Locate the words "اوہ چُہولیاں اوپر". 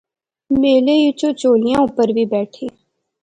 1.25-2.07